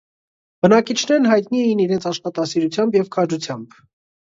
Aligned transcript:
Բնակիչներն 0.65 1.27
հայտնի 1.33 1.61
էին 1.67 1.85
իրենց 1.85 2.09
աշխատասիրությամբ 2.13 3.01
և 3.03 3.15
քաջությամբ։ 3.19 3.81